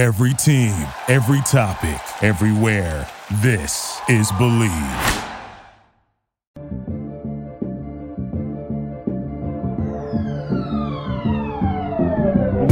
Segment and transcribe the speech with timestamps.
[0.00, 0.72] Every team,
[1.08, 3.06] every topic, everywhere.
[3.42, 5.26] This is Bleav.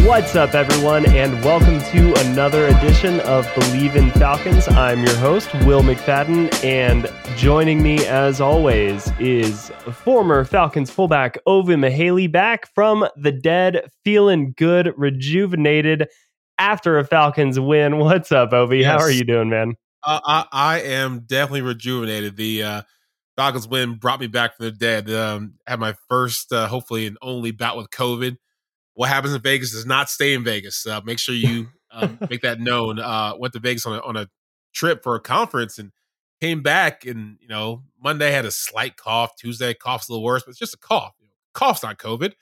[0.07, 4.67] What's up, everyone, and welcome to another edition of Bleav in Falcons.
[4.69, 11.75] I'm your host, Will McFadden, and joining me, as always, is former Falcons fullback Ovie
[11.75, 16.09] Mughelli back from the dead, feeling good, rejuvenated
[16.59, 17.99] after a Falcons win.
[18.01, 18.79] What's up, Ovie?
[18.79, 18.87] Yes.
[18.87, 19.75] How are you doing, man?
[20.05, 22.37] Uh, I, I am definitely rejuvenated.
[22.37, 22.83] The uh,
[23.37, 25.11] Falcons win brought me back from the dead.
[25.11, 28.37] Um, had my first, uh, hopefully, and only bout with COVID
[28.99, 30.85] what happens in Vegas does not stay in Vegas.
[30.85, 32.99] Uh, make sure you um, make that known.
[32.99, 34.29] Uh, went to Vegas on a, on a
[34.75, 35.93] trip for a conference and
[36.41, 39.37] came back, and you know Monday had a slight cough.
[39.37, 41.15] Tuesday cough's a little worse, but it's just a cough.
[41.55, 42.33] Cough's not COVID.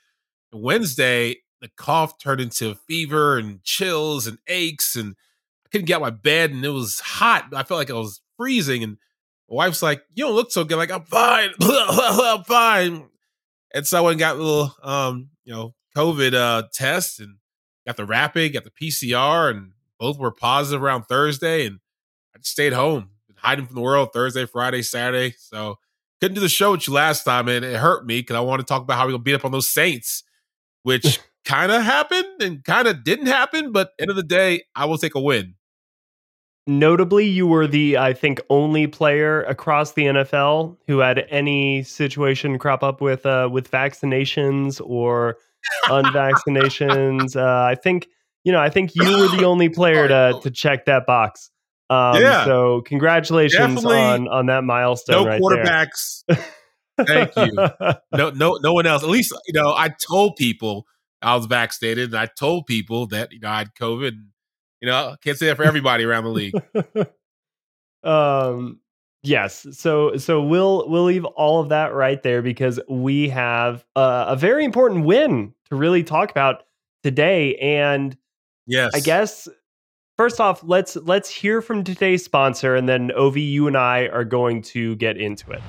[0.51, 5.15] Wednesday the cough turned into fever and chills and aches, and
[5.65, 7.47] I couldn't get out my bed, and it was hot.
[7.53, 8.97] I felt like I was freezing, and
[9.49, 13.07] my wife's like, "You don't look so good." Like I'm fine, I'm fine.
[13.73, 17.35] And so I went and got a little, um, you know, COVID uh, test and
[17.85, 21.65] got the rapid, got the PCR, and both were positive around Thursday.
[21.65, 21.79] And
[22.33, 25.35] I just stayed home, hiding from the world Thursday, Friday, Saturday.
[25.37, 25.77] So
[26.21, 28.59] couldn't do the show with you last time, and it hurt me because I want
[28.59, 30.23] to talk about how we're gonna beat up on those Saints,
[30.83, 33.71] which kind of happened and kind of didn't happen.
[33.71, 35.55] But end of the day, I will take a win.
[36.69, 42.59] Notably, you were the I think only player across the NFL who had any situation
[42.59, 45.37] crop up with uh, with vaccinations or
[45.85, 47.37] unvaccinations.
[47.37, 48.09] Uh, I think
[48.43, 48.59] you know.
[48.59, 51.49] I think you were the only player to to check that box.
[51.89, 52.43] Um, yeah.
[52.43, 55.23] So congratulations Definitely on on that milestone.
[55.23, 56.23] No right quarterbacks.
[57.05, 57.53] Thank you.
[58.11, 59.03] No, no, no one else.
[59.03, 59.69] At least you know.
[59.69, 60.85] I told people
[61.21, 64.09] I was vaccinated, and I told people that you know I had COVID.
[64.09, 64.27] And,
[64.81, 66.53] you know, can't say that for everybody around the league.
[68.03, 68.79] um,
[69.27, 69.67] Yes.
[69.71, 74.35] So so we'll we'll leave all of that right there because we have a, a
[74.37, 76.63] very important win to really talk about
[77.03, 77.55] today.
[77.55, 78.15] And
[78.67, 79.49] yes, I guess
[80.17, 84.23] first off, let's let's hear from today's sponsor, and then Ovie, you and I are
[84.23, 85.61] going to get into it.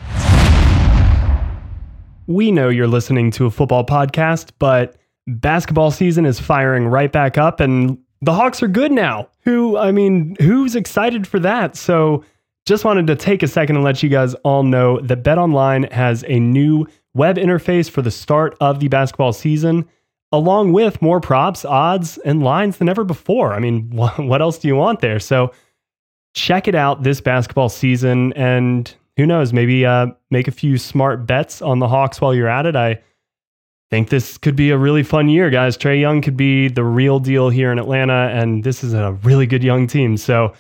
[2.27, 4.97] We know you're listening to a football podcast, but
[5.29, 9.29] basketball season is firing right back up, and the Hawks are good now.
[9.43, 11.77] Who I mean, who's excited for that?
[11.77, 12.25] So
[12.67, 16.25] just wanted to take a second and let you guys all know that BetOnline has
[16.27, 19.87] a new web interface for the start of the basketball season,
[20.33, 23.55] along with more props, odds, and lines than ever before.
[23.55, 25.19] I mean, what else do you want there?
[25.19, 25.53] So
[26.35, 31.27] check it out this basketball season, and who knows, maybe uh, make a few smart
[31.27, 32.77] bets on the Hawks while you're at it.
[32.77, 33.01] I
[33.91, 35.77] think this could be a really fun year, guys.
[35.77, 39.47] Trae Young could be the real deal here in Atlanta, and this is a really
[39.47, 40.17] good young team.
[40.17, 40.53] So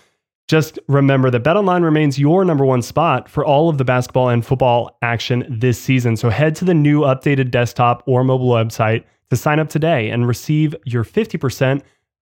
[0.48, 4.44] just remember that BetOnline remains your number one spot for all of the basketball and
[4.44, 6.16] football action this season.
[6.16, 10.26] So head to the new updated desktop or mobile website to sign up today and
[10.26, 11.82] receive your 50%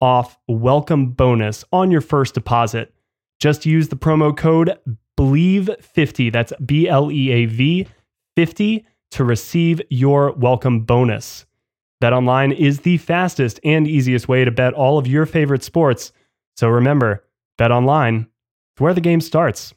[0.01, 2.95] off welcome bonus on your first deposit.
[3.41, 4.79] Just use the promo code
[5.19, 7.89] BLEAV50, that's B L E A V
[8.37, 11.47] 50 to receive your welcome bonus.
[12.03, 16.11] BetOnline is the fastest and easiest way to bet all of your favorite sports.
[16.57, 17.25] So remember,
[17.57, 18.27] Bet online,
[18.77, 19.73] is where the game starts.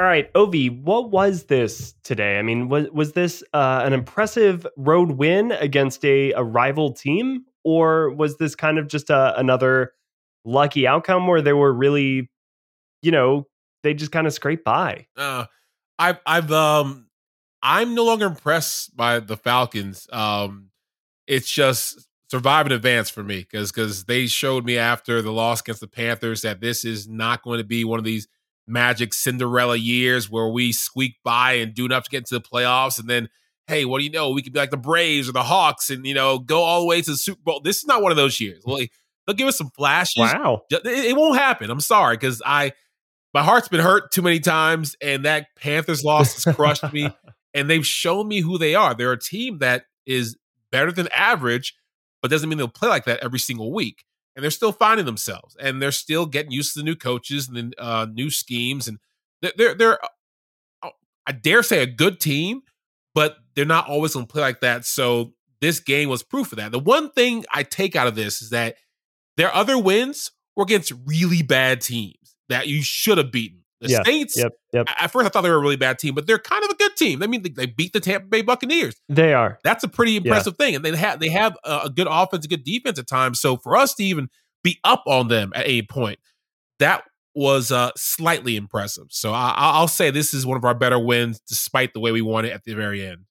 [0.00, 2.38] All right, Ovie, what was this today?
[2.38, 7.46] I mean, was was this uh, an impressive road win against a, a rival team,
[7.64, 9.92] or was this kind of just a, another
[10.44, 12.30] lucky outcome where they were really,
[13.02, 13.48] you know,
[13.82, 15.08] they just kind of scraped by?
[15.16, 15.46] Uh,
[15.98, 17.08] I've I've um
[17.62, 20.06] I'm no longer impressed by the Falcons.
[20.12, 20.70] Um,
[21.26, 25.60] it's just survive in advance for me because because they showed me after the loss
[25.60, 28.28] against the Panthers that this is not going to be one of these
[28.66, 32.98] magic Cinderella years where we squeak by and do enough to get into the playoffs
[32.98, 33.30] and then
[33.66, 36.06] hey what do you know we could be like the Braves or the Hawks and
[36.06, 37.60] you know go all the way to the Super Bowl.
[37.60, 38.62] This is not one of those years.
[38.64, 38.84] Well,
[39.26, 40.18] they'll give us some flashes.
[40.18, 41.70] Wow, it, it won't happen.
[41.70, 42.72] I'm sorry because I
[43.38, 47.10] my heart's been hurt too many times and that Panthers loss has crushed me.
[47.54, 48.94] And they've shown me who they are.
[48.94, 50.36] They're a team that is
[50.70, 51.74] better than average
[52.20, 54.04] but doesn't mean they'll play like that every single week.
[54.36, 57.56] And they're still finding themselves, and they're still getting used to the new coaches and
[57.56, 58.98] the uh, new schemes, and
[59.42, 59.98] they're they're, they're
[60.84, 60.90] uh,
[61.26, 62.60] I dare say a good team,
[63.14, 64.84] but they're not always going to play like that.
[64.84, 66.70] So this game was proof of that.
[66.70, 68.76] The one thing I take out of this is that
[69.36, 72.17] their other wins were against really bad teams
[72.48, 73.64] that you should have beaten.
[73.80, 74.88] The Yeah, Saints, Yep, yep.
[74.98, 76.74] at first I thought they were a really bad team, but they're kind of a
[76.74, 77.22] good team.
[77.22, 78.96] I mean, they, they beat the Tampa Bay Buccaneers.
[79.08, 79.60] They are.
[79.62, 82.48] That's a pretty impressive thing, and they have they have a, a good offense, a
[82.48, 83.40] good defense at times.
[83.40, 84.28] So for us to even
[84.64, 86.18] be up on them at any point,
[86.80, 87.04] that
[87.36, 89.06] was uh, slightly impressive.
[89.10, 92.10] So I, I- I'll say this is one of our better wins, despite the way
[92.10, 93.26] we won it at the very end.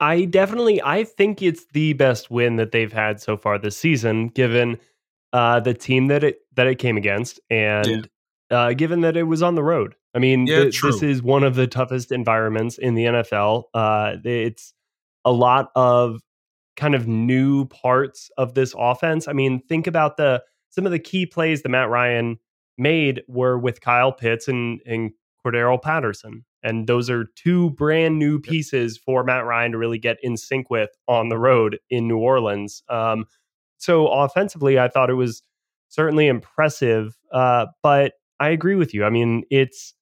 [0.00, 4.28] I definitely I think it's the best win that they've had so far this season,
[4.28, 4.78] given
[5.34, 7.86] uh, the team that it that it came against, and
[8.50, 9.96] uh, given that it was on the road.
[10.14, 13.64] I mean, Yeah, th- this is one of the toughest environments in the NFL.
[13.74, 14.72] Uh, it's
[15.24, 16.20] a lot of
[16.76, 19.26] kind of new parts of this offense.
[19.26, 22.38] I mean, think about the some of the key plays that Matt Ryan
[22.78, 25.10] made were with Kyle Pitts and and
[25.44, 26.44] Cordarrelle Patterson.
[26.62, 30.70] And those are two brand new pieces for Matt Ryan to really get in sync
[30.70, 32.84] with on the road in New Orleans.
[32.88, 33.26] Um,
[33.84, 35.42] so offensively, I thought it was
[35.88, 37.16] certainly impressive.
[37.32, 39.04] Uh, but I agree with you.
[39.04, 39.94] I mean, it's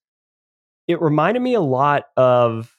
[0.87, 2.75] it reminded me a lot of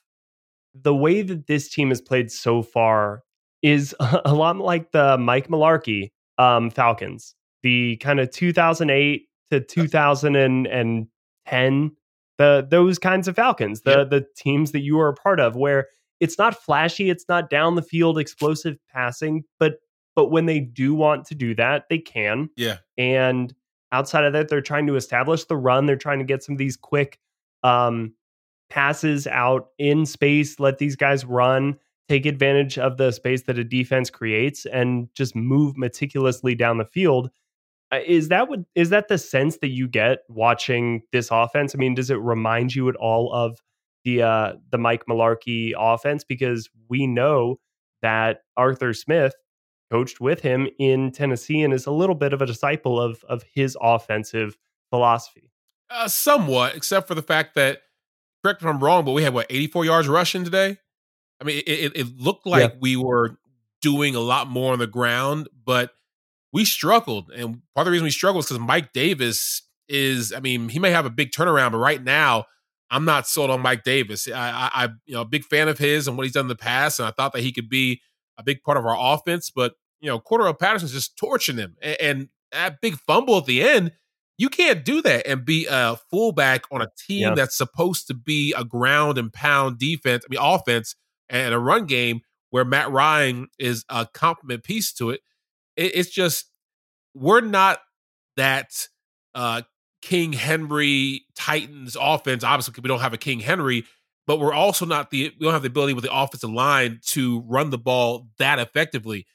[0.74, 3.22] the way that this team has played so far
[3.62, 11.92] is a lot like the Mike Mularkey um, Falcons, the kind of 2008 to 2010,
[12.36, 15.86] the those kinds of Falcons, the the teams that you were a part of, where
[16.20, 19.74] it's not flashy, it's not down the field explosive passing, but
[20.14, 22.50] but when they do want to do that, they can.
[22.56, 23.54] Yeah, And
[23.92, 25.86] outside of that, they're trying to establish the run.
[25.86, 27.18] They're trying to get some of these quick
[27.62, 28.14] um,
[28.70, 31.78] passes out in space, let these guys run,
[32.08, 36.84] take advantage of the space that a defense creates, and just move meticulously down the
[36.84, 37.30] field.
[37.92, 41.74] Uh, Is that what is that the sense that you get watching this offense?
[41.74, 43.58] I mean, does it remind you at all of
[44.04, 46.24] the uh, the Mike Mularkey offense?
[46.24, 47.60] Because we know
[48.02, 49.34] that Arthur Smith
[49.90, 53.44] coached with him in Tennessee and is a little bit of a disciple of of
[53.54, 54.56] his offensive
[54.90, 55.50] philosophy.
[55.90, 57.80] uh, somewhat, except for the fact that
[58.42, 60.78] correct me if I'm wrong, but we had what 84 yards rushing today.
[61.40, 62.78] I mean, it, it, it looked like Yeah.
[62.80, 63.36] we were
[63.82, 65.90] doing a lot more on the ground, but
[66.52, 67.30] we struggled.
[67.30, 70.78] And part of the reason we struggled is because Mike Davis is, I mean, he
[70.78, 72.44] may have a big turnaround, but right now,
[72.90, 74.28] I'm not sold on Mike Davis.
[74.28, 76.48] I, I, I you know, a big fan of his and what he's done in
[76.48, 78.00] the past, and I thought that he could be
[78.38, 79.50] a big part of our offense.
[79.50, 83.62] But you know, Cordarrelle Patterson's just torching him, and, and that big fumble at the
[83.62, 83.92] end,
[84.38, 87.34] you can't do that and be a fullback on a team Yeah.
[87.34, 90.94] that's supposed to be a ground and pound defense, I mean, offense
[91.28, 92.20] and a run game
[92.50, 95.20] where Matt Ryan is a complement piece to it.
[95.76, 96.50] it it's just
[97.14, 97.80] we're not
[98.36, 98.88] that
[99.34, 99.62] uh
[100.02, 102.44] King Henry Titans offense.
[102.44, 103.84] Obviously, we don't have a King Henry,
[104.26, 107.40] but we're also not the we don't have the ability with the offensive line to
[107.46, 109.26] run the ball that effectively.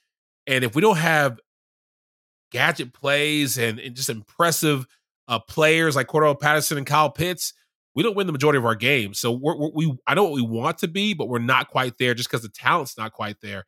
[0.48, 1.40] And if we don't have
[2.52, 4.88] gadget plays and, and just impressive
[5.28, 7.54] uh, players like Cordarrelle Patterson and Kyle Pitts,
[7.94, 9.20] we don't win the majority of our games.
[9.20, 11.98] So we're, we're, we I know what we want to be, but we're not quite
[11.98, 13.66] there just because the talent's not quite there.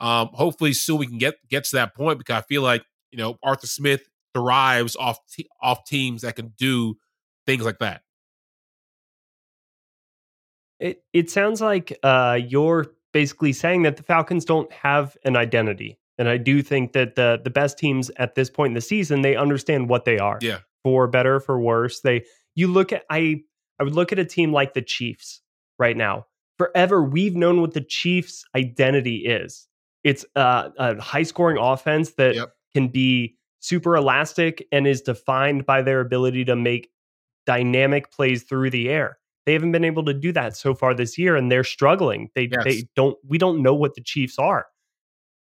[0.00, 3.18] Um, hopefully soon we can get get to that point because I feel like you
[3.18, 4.02] know Arthur Smith
[4.34, 5.18] thrives off
[5.62, 6.96] off teams that can do
[7.46, 8.02] things like that.
[10.80, 15.98] It it sounds like uh, you're basically saying that the Falcons don't have an identity,
[16.18, 19.22] and I do think that the the best teams at this point in the season
[19.22, 20.38] they understand what they are.
[20.42, 20.58] Yeah.
[20.82, 22.00] for better for worse.
[22.00, 22.24] They
[22.54, 23.42] you look at I
[23.80, 25.40] I would look at a team like the Chiefs
[25.78, 26.26] right now.
[26.58, 29.66] Forever we've known what the Chiefs' identity is.
[30.04, 32.52] It's uh, a high scoring offense that Yep.
[32.74, 36.90] can be super elastic and is defined by their ability to make
[37.46, 39.18] dynamic plays through the air.
[39.46, 42.30] They haven't been able to do that so far this year, and they're struggling.
[42.34, 42.64] They Yes.
[42.64, 43.16] they don't.
[43.26, 44.66] We don't know what the Chiefs are.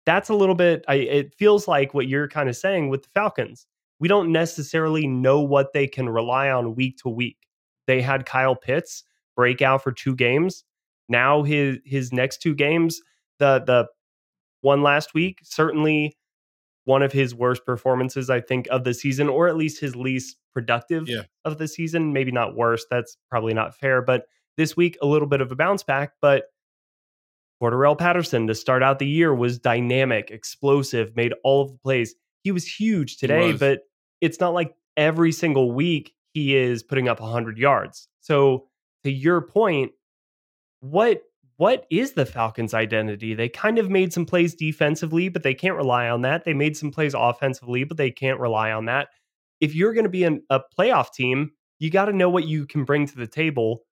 [0.05, 0.83] That's a little bit.
[0.88, 3.67] I, it feels like what you're kind of saying with the Falcons.
[4.00, 7.38] We don't necessarily know what they can rely on week to week.
[7.88, 9.03] They had Kyle Pitts
[9.35, 10.63] break out for two games.
[11.09, 13.01] Now his his next two games,
[13.39, 13.88] the the
[14.62, 16.17] one last week, certainly
[16.85, 20.37] one of his worst performances, I think, of the season, or at least his least
[20.53, 21.23] productive Yeah.
[21.45, 22.11] of the season.
[22.13, 22.87] Maybe not worst.
[22.89, 24.01] That's probably not fair.
[24.01, 24.25] But
[24.57, 26.13] this week, a little bit of a bounce back.
[26.21, 26.45] But
[27.61, 32.15] Cordarrelle Patterson to start out the year was dynamic, explosive, made all of the plays.
[32.43, 33.59] He was huge today, was.
[33.59, 33.81] but
[34.19, 38.09] it's not like every single week he is putting up 100 yards.
[38.19, 38.67] So
[39.03, 39.93] to your point,
[40.81, 41.21] what
[41.57, 43.33] what is the Falcons' identity?
[43.33, 46.43] They kind of made some plays defensively, but they can't rely on that.
[46.45, 49.10] They made some plays offensively, but they can't rely on that.
[49.62, 52.65] If you're going to be an, a playoff team, you got to know what you
[52.65, 53.83] can bring to the table.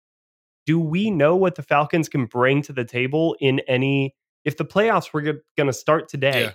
[0.65, 4.15] Do we know what the Falcons can bring to the table in any?
[4.43, 6.51] If the playoffs were going to start today, Yeah.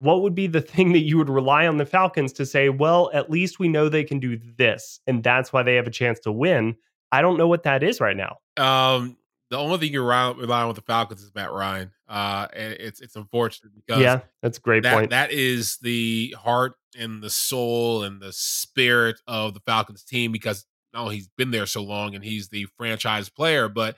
[0.00, 3.10] what would be the thing that you would rely on the Falcons to say, well,
[3.14, 6.20] at least we know they can do this, and that's why they have a chance
[6.20, 6.76] to win?
[7.12, 8.38] I don't know what that is right now.
[8.56, 9.16] Um,
[9.50, 11.92] the only thing you're relying with the Falcons is Matt Ryan.
[12.08, 15.10] Uh, and it's it's unfortunate because yeah, that's a great that, point.
[15.10, 20.66] That is the heart and the soul and the spirit of the Falcons team because
[20.92, 23.96] no, he's been there so long and he's the franchise player, but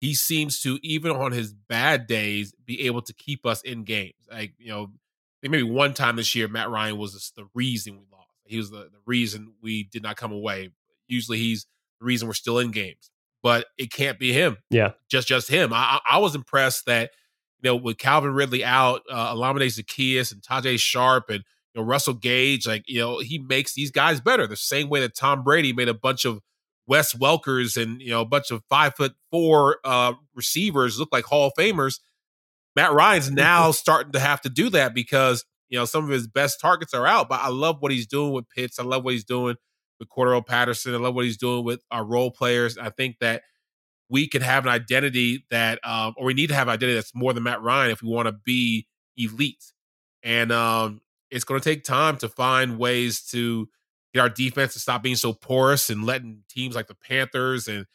[0.00, 4.14] he seems to even on his bad days be able to keep us in games.
[4.30, 4.92] Like you know,
[5.42, 8.28] maybe one time this year, Matt Ryan was the reason we lost.
[8.44, 10.70] He was the, the reason we did not come away.
[11.08, 11.66] Usually, he's
[12.00, 13.10] the reason we're still in games.
[13.46, 14.56] But it can't be him.
[14.70, 15.72] Yeah, just just him.
[15.72, 17.12] I, I was impressed that
[17.62, 21.86] you know with Calvin Ridley out, uh, Olamide Zaccheaus and Tajae Sharpe and you know
[21.86, 24.48] Russell Gage, like you know he makes these guys better.
[24.48, 26.40] The same way that Tom Brady made a bunch of
[26.88, 31.26] Wes Welkers and you know a bunch of five foot four uh, receivers look like
[31.26, 32.00] Hall of Famers.
[32.74, 36.26] Matt Ryan's now starting to have to do that because you know some of his
[36.26, 37.28] best targets are out.
[37.28, 38.80] But I love what he's doing with Pitts.
[38.80, 39.54] I love what he's doing
[39.98, 40.94] with Cordarrelle Patterson.
[40.94, 42.78] I love what he's doing with our role players.
[42.78, 43.42] I think that
[44.08, 47.14] we can have an identity that, um, or we need to have an identity that's
[47.14, 48.86] more than Matt Ryan if we want to be
[49.16, 49.72] elite.
[50.22, 51.00] And um,
[51.30, 53.68] it's going to take time to find ways to
[54.14, 57.86] get our defense to stop being so porous and letting teams like the Panthers and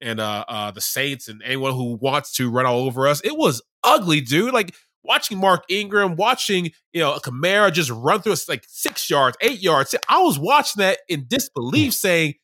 [0.00, 3.20] and uh, uh, the Saints and anyone who wants to run all over us.
[3.20, 4.52] It was ugly, dude.
[4.52, 9.08] Like watching Mark Ingram, watching you know a Kamara just run through us like six
[9.10, 9.94] yards, eight yards.
[10.08, 11.96] I was watching that in disbelief, hmm.
[11.96, 12.34] saying,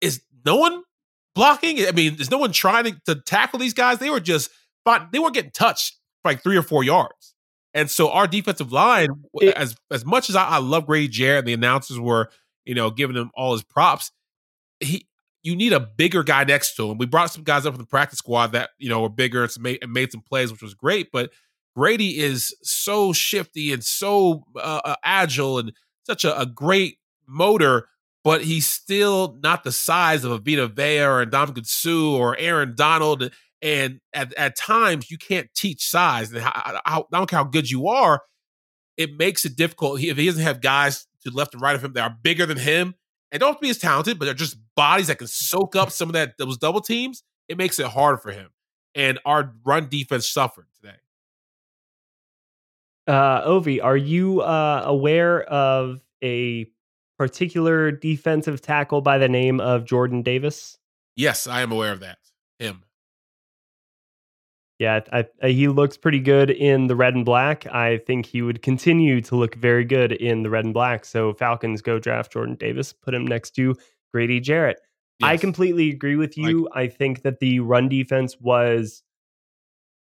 [0.00, 0.82] "Is no one
[1.34, 1.86] blocking?
[1.86, 3.98] I mean, is no one trying to, to tackle these guys?
[3.98, 4.50] They were just,
[4.84, 7.34] but they weren't getting touched for like three or four yards."
[7.74, 11.40] And so our defensive line, it, as as much as I, I love Grady Jarrett,
[11.40, 12.30] and the announcers were,
[12.64, 14.10] you know, giving him all his props,
[14.80, 15.06] he
[15.46, 16.98] you need a bigger guy next to him.
[16.98, 19.56] We brought some guys up from the practice squad that you know were bigger and,
[19.60, 21.12] made, and made some plays, which was great.
[21.12, 21.30] But
[21.76, 25.72] Grady is so shifty and so uh, uh, agile and
[26.04, 27.88] such a, a, great motor,
[28.24, 32.34] but he's still not the size of a Vita Vea or a Ndamukong Suh or
[32.38, 33.30] Aaron Donald.
[33.60, 36.32] And at, at times, you can't teach size.
[36.32, 38.22] And how, I don't care how good you are,
[38.96, 40.00] it makes it difficult.
[40.00, 42.46] He, if he doesn't have guys to left and right of him that are bigger
[42.46, 42.94] than him
[43.30, 46.14] and don't be as talented, but they're just bodies that can soak up some of
[46.14, 48.48] that those double teams, it makes it hard for him.
[48.94, 50.96] And our run defense suffered today.
[53.06, 56.66] Uh, Ovie, are you uh, aware of a
[57.18, 60.78] particular defensive tackle by the name of Jordan Davis?
[61.14, 62.18] Yes, I am aware of that.
[62.58, 62.82] Him.
[64.78, 67.66] Yeah, I, I, he looks pretty good in the red and black.
[67.66, 71.04] I think he would continue to look very good in the red and black.
[71.04, 73.76] So Falcons go draft Jordan Davis, put him next to
[74.12, 74.78] Grady Jarrett.
[75.20, 75.28] Yes.
[75.28, 76.64] I completely agree with you.
[76.64, 79.02] Like, I think that the run defense was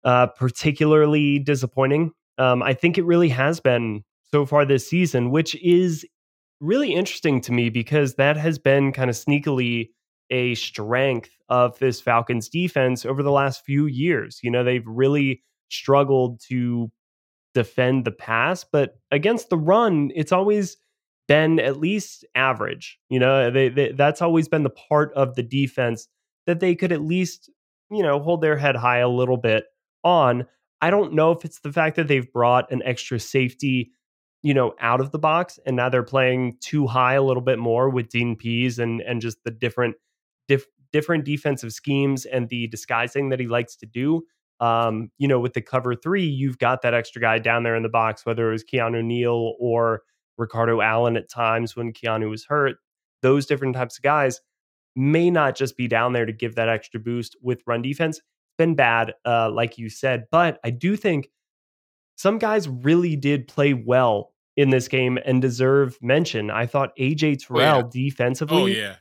[0.03, 2.11] uh, particularly disappointing.
[2.38, 6.06] Um, I think it really has been so far this season, which is
[6.60, 9.89] really interesting to me because that has been kind of sneakily
[10.29, 14.39] a strength of this Falcons defense over the last few years.
[14.44, 16.91] You know, they've really struggled to
[17.53, 20.77] defend the pass, but against the run, it's always
[21.27, 23.00] been at least average.
[23.10, 26.08] You know, they, they, that's always been the part of the defense
[26.46, 27.50] that they could at least,
[27.91, 29.65] you know, hold their head high a little bit
[30.03, 30.46] on.
[30.81, 33.91] I don't know if it's the fact that they've brought an extra safety,
[34.43, 37.60] you know, out of the box and now they're playing too high a little bit
[37.60, 39.96] more with Dean Pees and and just the different
[40.48, 44.24] diff- different defensive schemes and the disguising that he likes to do.
[44.60, 47.84] Um, you know, with the cover three, you've got that extra guy down there in
[47.84, 50.01] the box, whether it was Keanu Neal or
[50.38, 52.77] Ricardo Allen at times when Keanu was hurt.
[53.22, 54.41] Those different types of guys
[54.96, 58.19] may not just be down there to give that extra boost with run defense.
[58.57, 61.29] Been bad, uh, like you said, but I do think
[62.15, 66.49] some guys really did play well in this game and deserve mention.
[66.49, 67.83] I thought AJ Terrell oh, yeah.
[67.91, 68.95] defensively oh, yeah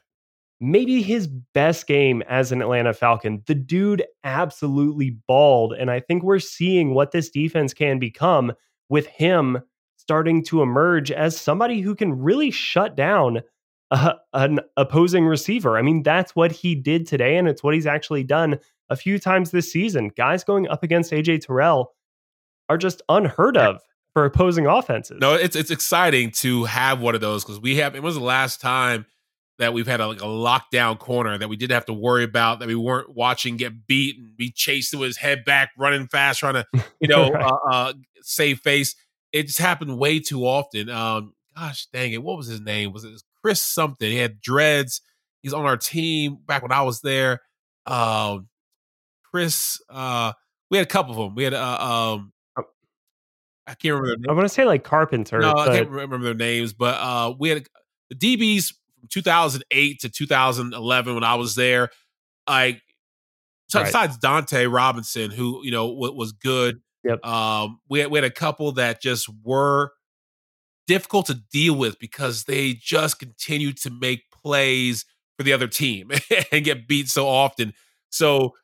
[0.61, 3.43] maybe his best game as an Atlanta Falcon.
[3.47, 5.73] The dude absolutely balled.
[5.73, 8.53] And I think we're seeing what this defense can become
[8.89, 9.59] with him
[9.97, 13.43] starting to emerge as somebody who can really shut down
[13.91, 15.77] a, an opposing receiver.
[15.77, 18.59] I mean, that's what he did today, and it's what he's actually done
[18.89, 20.11] a few times this season.
[20.17, 21.93] Guys going up against AJ Terrell
[22.69, 23.81] are just unheard of
[24.13, 25.19] for opposing offenses.
[25.21, 27.95] No, it's it's exciting to have one of those because we have.
[27.95, 29.07] It was the last time
[29.59, 32.59] that we've had a, like a lockdown corner that we didn't have to worry about
[32.59, 36.41] that we weren't watching get beat and be chased with his head back, running fast,
[36.41, 36.67] trying to
[37.01, 37.45] you know right.
[37.45, 38.95] uh, uh, save face.
[39.33, 40.89] It just happened way too often.
[40.89, 42.93] Um, gosh dang it, what was his name?
[42.93, 44.11] Was it Chris something?
[44.11, 45.01] He had dreads.
[45.43, 47.43] He's on our team back when I was there.
[47.87, 48.49] Um,
[49.37, 50.33] Chris, uh,
[50.71, 51.35] we had a couple of them.
[51.35, 51.79] We had uh,
[52.17, 52.33] um,
[53.67, 54.17] I can't remember.
[54.23, 55.41] Their I want to say like Carpenter.
[55.41, 57.67] no, but I can't remember their names, but uh, we had
[58.09, 61.91] the DBs from 2008 to 2011 when I was there.
[62.49, 62.81] Like
[63.75, 63.85] Right.
[63.85, 66.81] besides Dunta Robinson, who you know wa- was good.
[67.05, 67.27] Yep.
[67.27, 69.93] Um, we had, we had a couple that just were
[70.87, 75.05] difficult to deal with because they just continued to make plays
[75.37, 76.11] for the other team
[76.53, 77.75] and get beat so often.
[78.11, 78.55] So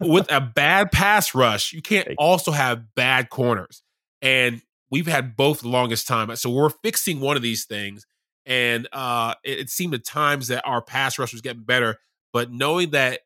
[0.00, 3.82] with a bad pass rush, you can't also have bad corners.
[4.22, 6.34] And we've had both the longest time.
[6.36, 8.06] So we're fixing one of these things.
[8.46, 11.98] And uh, it, it seemed at times that our pass rush was getting better.
[12.32, 13.20] But knowing that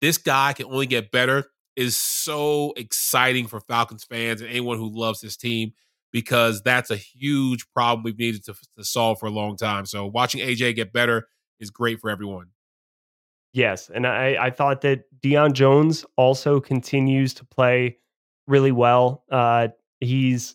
[0.00, 4.90] this guy can only get better is so exciting for Falcons fans and anyone who
[4.90, 5.72] loves this team
[6.12, 9.86] because that's a huge problem we've needed to, to solve for a long time.
[9.86, 11.26] So watching AJ get better
[11.58, 12.48] is great for everyone.
[13.52, 17.98] Yes, and I, I thought that Deion Jones also continues to play
[18.46, 19.24] really well.
[19.30, 19.68] Uh,
[20.00, 20.54] he's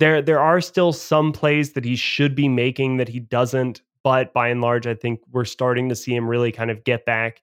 [0.00, 0.22] there.
[0.22, 4.48] There are still some plays that he should be making that he doesn't, but by
[4.48, 7.42] and large, I think we're starting to see him really kind of get back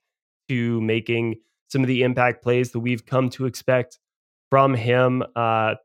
[0.49, 1.35] to making
[1.69, 3.99] some of the impact plays that we've come to expect
[4.49, 5.23] from him.
[5.35, 5.75] Uh,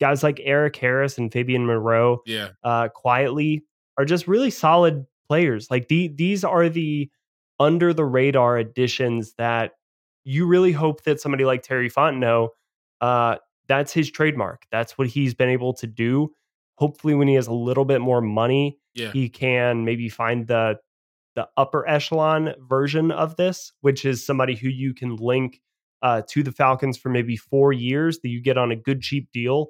[0.00, 2.50] guys like Eric Harris and Fabian Moreau Yeah.
[2.62, 3.64] uh, quietly
[3.98, 5.70] are just really solid players.
[5.70, 7.10] Like the, these are the
[7.58, 9.72] under the radar additions that
[10.24, 12.48] you really hope that somebody like Terry Fontenot,
[13.00, 13.36] uh,
[13.68, 14.64] that's his trademark.
[14.70, 16.32] That's what he's been able to do.
[16.76, 19.10] Hopefully, when he has a little bit more money, Yeah.
[19.12, 20.78] he can maybe find the
[21.36, 25.60] the upper echelon version of this, which is somebody who you can link
[26.02, 29.30] uh, to the Falcons for maybe four years that you get on a good cheap
[29.32, 29.68] deal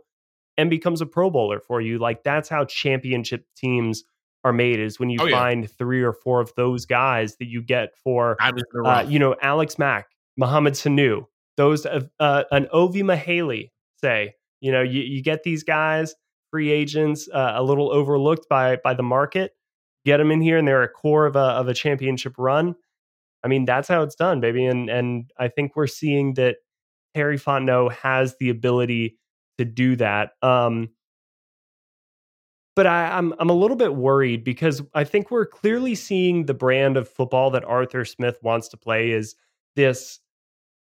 [0.56, 1.98] and becomes a Pro Bowler for you.
[1.98, 4.04] Like that's how championship teams
[4.44, 5.36] are made is when you Oh, yeah.
[5.36, 9.02] find three or four of those guys that you get for I'm in the uh,
[9.02, 11.26] you know, Alex Mack, Mohamed Sanu,
[11.56, 16.14] those of uh, an Ovie Mughelli, say, you know, you, you get these guys,
[16.50, 19.52] free agents, uh, a little overlooked by by the market,
[20.04, 22.74] get them in here, and they're a core of a of a championship run.
[23.44, 24.64] I mean, that's how it's done, baby.
[24.66, 26.56] And and I think we're seeing that
[27.14, 29.18] Harry Fontenot has the ability
[29.58, 30.30] to do that.
[30.42, 30.90] Um,
[32.78, 36.54] but I, I'm I'm a little bit worried because I think we're clearly seeing the
[36.54, 39.34] brand of football that Arthur Smith wants to play is
[39.74, 40.20] this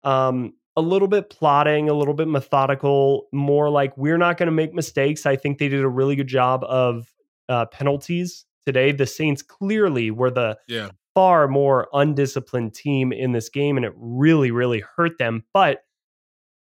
[0.05, 4.53] um a little bit plotting, a little bit methodical, more like we're not going to
[4.53, 5.27] make mistakes.
[5.27, 7.13] I think they did a really good job of
[7.49, 8.93] uh, penalties today.
[8.93, 10.91] The Saints clearly were the yeah.
[11.13, 15.43] far more undisciplined team in this game, and it really, really hurt them.
[15.53, 15.83] But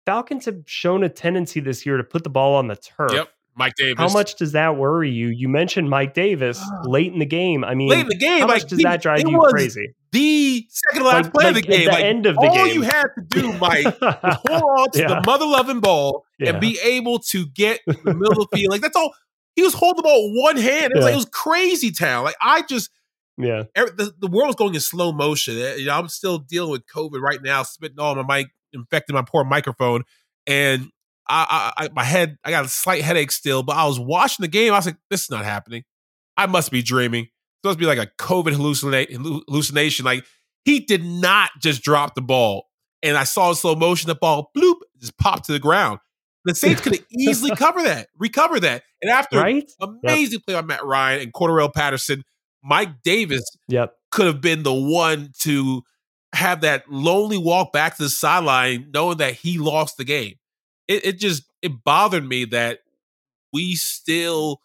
[0.06, 3.12] Falcons have shown a tendency this year to put the ball on the turf.
[3.12, 3.28] Yep.
[3.56, 3.98] Mike Davis.
[3.98, 5.28] How much does that worry you?
[5.28, 7.64] You mentioned Mike Davis late in the game.
[7.64, 8.40] I mean, late in the game?
[8.40, 9.94] how much like, does he- that drive you crazy?
[10.12, 11.84] The second to last Like- play of the game.
[11.86, 12.74] the like, end of the all game.
[12.74, 13.94] you had to do, Mike, was
[14.48, 15.08] hold on to Yeah.
[15.08, 16.50] the mother loving ball Yeah.
[16.50, 18.70] and be able to get the middle of the field.
[18.72, 19.12] Like that's all.
[19.56, 20.92] He was holding the ball one hand.
[20.92, 22.24] It was like it was crazy town.
[22.24, 22.90] Like I just
[23.36, 25.56] yeah, every, the, the world was going in slow motion.
[25.58, 29.14] Eh, You know, I'm still dealing with COVID right now, spitting all my mic, infecting
[29.14, 30.02] my poor microphone,
[30.46, 30.88] and
[31.28, 33.62] I, I, I, my head, I got a slight headache still.
[33.62, 34.72] But I was watching the game.
[34.72, 35.84] I was like, this is not happening.
[36.36, 37.24] I must be dreaming.
[37.24, 39.12] It must be like a COVID hallucinate,
[39.48, 40.04] hallucination.
[40.04, 40.24] Like
[40.64, 42.66] he did not just drop the ball,
[43.02, 46.00] and I saw in slow motion the ball bloop just popped to the ground.
[46.44, 49.70] The Saints could have easily cover that, recover that, and after right.
[49.80, 52.22] amazing play by Matt Ryan and Cordarrelle Patterson,
[52.62, 53.94] Mike Davis Yep.
[54.10, 55.82] could have been the one to
[56.34, 60.34] have that lonely walk back to the sideline, knowing that he lost the game.
[60.88, 62.80] It, it just it bothered me that
[63.52, 64.60] we still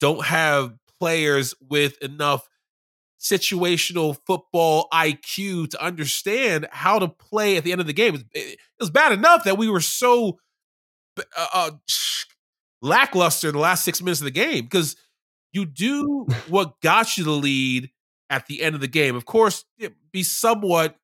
[0.00, 2.48] don't have players with enough
[3.20, 8.14] situational football IQ to understand how to play at the end of the game.
[8.14, 10.38] It, it was bad enough that we were so
[11.18, 11.70] uh, uh,
[12.82, 14.96] lackluster in the last six minutes of the game because
[15.52, 17.90] you do what got you the lead
[18.28, 19.16] at the end of the game.
[19.16, 19.64] Of course,
[20.12, 20.96] be somewhat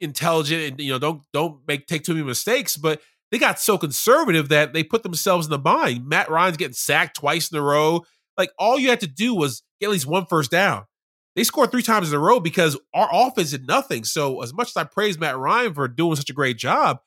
[0.00, 3.78] intelligent and you know don't don't make take too many mistakes, but they got so
[3.78, 6.06] conservative that they put themselves in the bind.
[6.06, 8.04] Matt Ryan's getting sacked twice in a row.
[8.36, 10.84] Like all you had to do was get at least one first down.
[11.36, 14.04] They scored three times in a row because our offense did nothing.
[14.04, 16.98] So as much as I praise Matt Ryan for doing such a great job,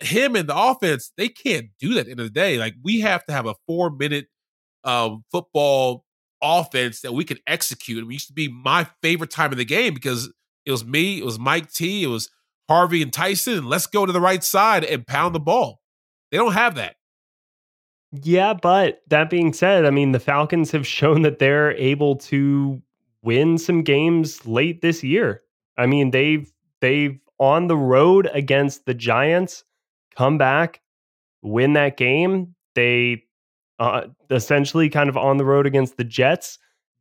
[0.00, 2.58] him and the offense, they can't do that at the end of the day.
[2.58, 4.26] Like we have to have a four minute
[4.82, 6.04] um, football
[6.42, 8.04] offense that we can execute.
[8.04, 10.32] It used to be my favorite time of the game because
[10.66, 12.28] it was me, it was Mike T, it was
[12.68, 13.66] Harvey and Tyson.
[13.66, 15.80] Let's go to the right side and pound the ball.
[16.30, 16.96] They don't have that.
[18.22, 22.80] Yeah, but that being said, I mean, the Falcons have shown that they're able to
[23.22, 25.42] win some games late this year.
[25.76, 26.50] I mean, they've
[26.80, 29.64] they've on the road against the Giants
[30.16, 30.80] come back,
[31.42, 32.54] win that game.
[32.74, 33.24] They
[33.78, 36.58] uh, essentially kind of on the road against the Jets.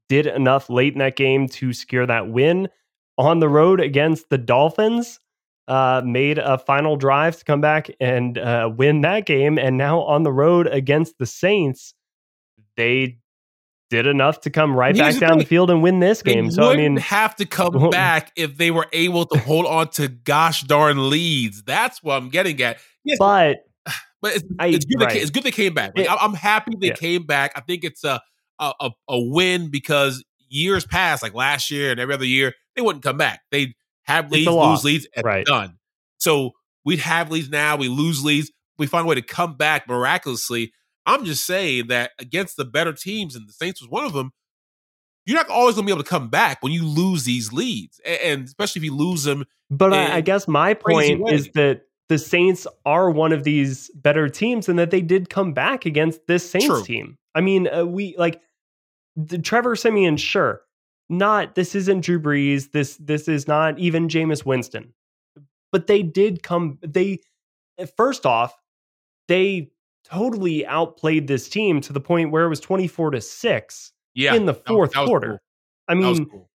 [0.10, 2.70] Did enough late in that game to secure that win.
[3.18, 5.20] On the road against the Dolphins,
[5.68, 9.58] uh, made a final drive to come back and uh, win that game.
[9.58, 11.94] And now on the road against the Saints,
[12.76, 13.20] they
[13.90, 16.50] did enough to come right back down the field and win this game.
[16.50, 20.08] so I mean, have to come back if they were able to hold on to
[20.08, 21.62] gosh darn leads.
[21.64, 22.80] That's what I'm getting at.
[23.04, 23.58] Yes, but
[24.22, 25.00] but it's, I, it's, good.
[25.00, 25.14] Right.
[25.14, 25.92] They, it's good they came back.
[25.96, 26.94] Like, it, I'm happy they yeah.
[26.94, 27.52] came back.
[27.56, 28.20] I think it's a,
[28.60, 33.04] a a win because years past, like last year and every other year, they wouldn't
[33.04, 33.42] come back.
[33.52, 35.46] They have leads, lose leads, and right.
[35.46, 35.78] done.
[36.18, 36.52] So
[36.86, 37.76] we'd have leads now.
[37.76, 38.52] We lose leads.
[38.78, 40.74] We find a way to come back miraculously.
[41.06, 44.32] I'm just saying that against the better teams, and the Saints was one of them,
[45.26, 48.00] you're not always going to be able to come back when you lose these leads,
[48.06, 49.46] and especially if you lose them.
[49.70, 54.28] But I, I guess my point is that the Saints are one of these better
[54.28, 56.84] teams, and that they did come back against this Saints True.
[56.84, 57.18] team.
[57.36, 58.42] I mean, uh, we like
[59.16, 60.62] the Trevor Siemian, sure,
[61.18, 64.94] not this isn't Drew Brees, this this is not even Jameis Winston,
[65.72, 66.80] but they did come.
[66.82, 67.20] They
[67.98, 68.56] first off,
[69.28, 69.72] they
[70.04, 74.46] totally outplayed this team to the point where it was 24 to 6 yeah, in
[74.46, 75.28] the fourth that was, that quarter.
[75.30, 75.40] Cool.
[75.88, 76.50] I mean, cool.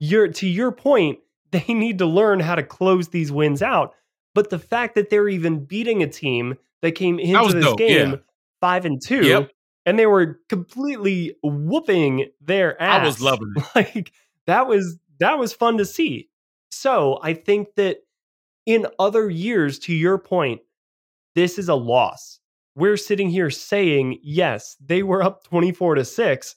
[0.00, 1.18] you're to your point,
[1.50, 3.94] they need to learn how to close these wins out.
[4.34, 7.78] But the fact that they're even beating a team that came into this dope.
[7.78, 8.16] game yeah.
[8.60, 9.50] five and two, yep.
[9.86, 13.00] And they were completely whooping their ass.
[13.00, 13.64] I was loving it.
[13.74, 14.12] Like
[14.46, 16.28] that was that was fun to see.
[16.70, 17.98] So I think that
[18.66, 20.62] in other years, to your point,
[21.34, 22.40] this is a loss
[22.76, 26.56] we're sitting here saying, yes, they were up 24 to 6,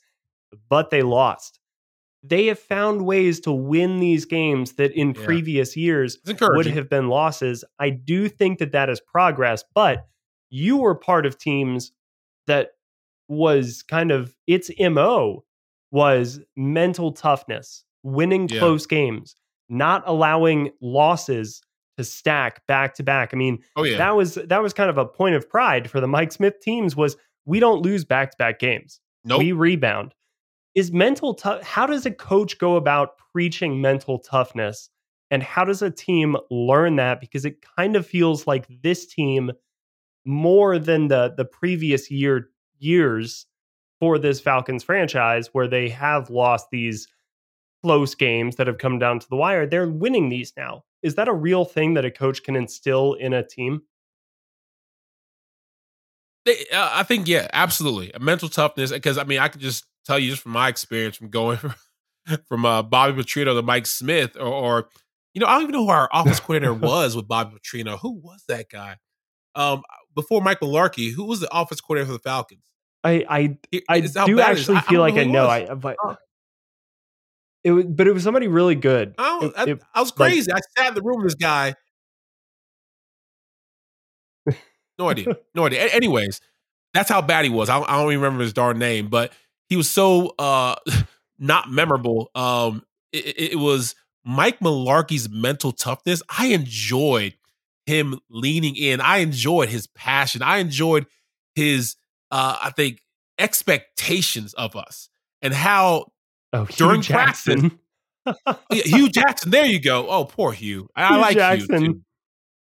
[0.70, 1.60] but they lost.
[2.24, 5.26] They have found ways to win these games that in yeah.
[5.26, 7.64] previous years would have been losses.
[7.80, 10.08] I do think that that is progress, but
[10.50, 11.92] you were part of teams
[12.48, 12.72] that
[13.28, 15.44] was kind of its MO
[15.92, 18.60] was mental toughness, winning yeah.
[18.60, 19.36] close games,
[19.70, 21.62] not allowing losses
[21.98, 23.34] to stack back to back.
[23.34, 23.98] I mean, oh, yeah.
[23.98, 26.96] that was that was kind of a point of pride for the Mike Smith teams
[26.96, 29.00] was we don't lose back to back games.
[29.26, 29.40] Nope.
[29.40, 30.14] We rebound.
[30.76, 34.90] Is mental tough how does a coach go about preaching mental toughness
[35.32, 39.52] and how does a team learn that because it kind of feels like this team
[40.26, 43.46] more than the the previous year years
[44.00, 47.08] for this Falcons franchise where they have lost these
[47.84, 49.66] close games that have come down to the wire.
[49.66, 53.34] They're winning these now is that a real thing that a coach can instill in
[53.34, 53.84] a team?
[56.46, 58.12] They, uh, I think yeah, absolutely.
[58.14, 61.18] A mental toughness because I mean I could just tell you just from my experience
[61.18, 61.76] from going from,
[62.48, 64.90] from uh, Bobby Petrino to Mike Smith or, or,
[65.34, 68.00] you know I don't even know who our office coordinator was with Bobby Petrino.
[68.00, 68.98] Who was that guy?
[69.56, 69.84] Um,
[70.18, 72.64] before Mike Mularkey, who was the office coordinator for the Falcons?
[73.04, 75.48] I I I do actually feel like I know.
[75.48, 76.18] I but oh.
[77.64, 79.16] It was, but it was somebody really good.
[79.18, 80.52] I, it, I, I was crazy.
[80.52, 81.76] Like, I sat in the room with this guy.
[84.98, 85.38] No idea.
[85.56, 85.86] No idea.
[85.86, 86.40] A- anyways,
[86.94, 87.70] that's how bad he was.
[87.70, 89.34] I, I, don't even remember his darn name, but
[89.70, 90.76] he was so uh,
[91.40, 92.32] not memorable.
[92.34, 96.22] Um, it, it, was Mike Mularkey's mental toughness.
[96.30, 97.36] I enjoyed
[97.88, 99.02] him leaning in.
[99.02, 100.44] I enjoyed his passion.
[100.44, 101.08] I enjoyed
[101.56, 101.96] his,
[102.30, 103.00] uh, I think,
[103.40, 105.10] expectations of us
[105.42, 106.12] and how
[106.54, 107.80] Oh, during Jackson.
[108.26, 108.64] practice.
[108.72, 109.52] yeah, Hue Jackson.
[109.52, 110.08] There you go.
[110.10, 110.88] Oh, poor Hue.
[110.96, 111.80] I, Hue like Jackson.
[111.80, 111.94] Hue.
[111.94, 112.02] Too.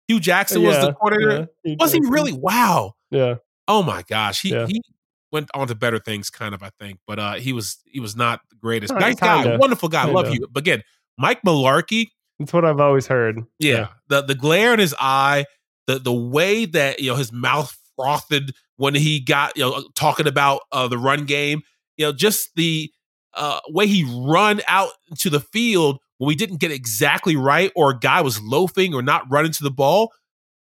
[0.08, 1.48] Hue Jackson was the coordinator.
[1.64, 2.04] Yeah, was Jackson.
[2.04, 2.32] he really?
[2.32, 2.92] Wow.
[3.10, 3.36] Yeah.
[3.68, 4.42] Oh my gosh.
[4.42, 4.66] He yeah.
[4.66, 4.82] he
[5.30, 6.62] went on to better things, kind of.
[6.62, 8.92] I think, but uh, he was he was not the greatest.
[8.94, 10.04] nice guy, wonderful guy.
[10.04, 10.20] Kinda.
[10.20, 10.46] Love you.
[10.50, 10.82] But again,
[11.16, 12.08] Mike Mularkey.
[12.42, 13.40] That's what I've always heard.
[13.58, 13.88] Yeah, yeah.
[14.08, 15.46] The the glare in his eye,
[15.86, 20.26] the the way that you know his mouth frothed when he got you know talking
[20.26, 21.62] about uh, the run game.
[21.96, 22.90] You know, just the
[23.34, 27.90] uh, way he run out to the field when we didn't get exactly right or
[27.90, 30.12] a guy was loafing or not running to the ball,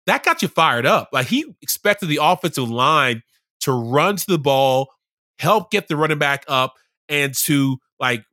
[0.06, 1.10] that got you fired up.
[1.12, 3.22] Like he expected the offensive line
[3.60, 4.88] to run to the ball,
[5.38, 6.74] help get the running back up,
[7.08, 8.24] and to like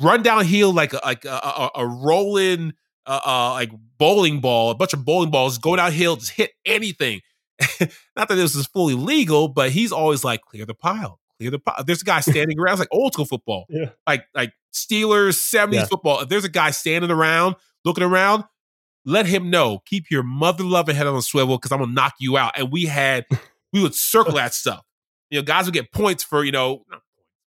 [0.00, 2.72] run downhill like a, like a, a, a rolling
[3.06, 7.20] uh, uh, like bowling ball, a bunch of bowling balls going downhill, just hit anything.
[8.16, 11.58] Not that this is fully legal, but he's always like clear the pile, clear the
[11.58, 11.82] pile.
[11.84, 12.74] There's a guy standing around.
[12.74, 13.66] It's like old school football.
[13.68, 13.90] Yeah.
[14.06, 15.84] Like like Steelers, 70s yeah.
[15.86, 16.20] football.
[16.20, 18.44] If there's a guy standing around, looking around,
[19.04, 19.80] let him know.
[19.86, 22.52] Keep your mother loving head on the swivel because I'm gonna knock you out.
[22.56, 23.26] And we had
[23.72, 24.84] we would circle that stuff.
[25.30, 26.84] You know, guys would get points for, you know,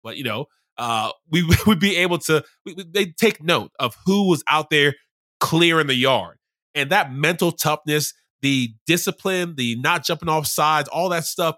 [0.02, 0.46] but you know,
[0.78, 4.94] uh, we would be able to they take note of who was out there
[5.40, 6.38] clearing the yard.
[6.74, 11.56] And that mental toughness, the discipline, the not jumping off sides, all that stuff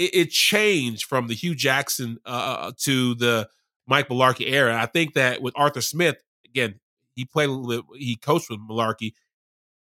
[0.00, 3.48] it, it changed from the Hue Jackson uh, uh, uh to the
[3.86, 4.80] Mike Mularkey era.
[4.80, 6.80] I think that with Arthur Smith, again,
[7.14, 7.50] he played,
[7.96, 9.12] he coached with Mularkey.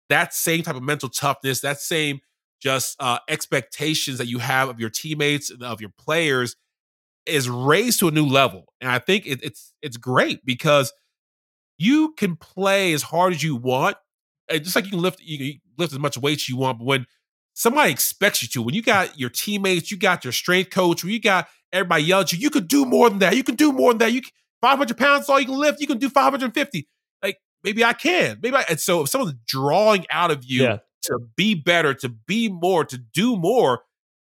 [0.09, 2.21] That same type of mental toughness, that same
[2.61, 6.57] just uh, expectations that you have of your teammates and of your players
[7.27, 8.73] is raised to a new level.
[8.81, 10.93] And I think it, it's it's great because
[11.79, 13.97] you can play as hard as you want,
[14.49, 16.79] and just like you can lift you can lift as much weight as you want.
[16.79, 17.07] But when
[17.55, 21.13] somebody expects you to, when you got your teammates, you got your strength coach, when
[21.13, 23.37] you got everybody yelling at you, you could do more than that.
[23.37, 24.13] You can do more than that.
[24.13, 25.81] You can, 500 pounds all you can lift.
[25.81, 26.89] You can do 550.
[27.23, 28.39] Like maybe I can.
[28.43, 28.65] Maybe I.
[28.69, 30.79] And so if someone's drawing out of you yeah.
[31.03, 33.83] to be better, to be more, to do more,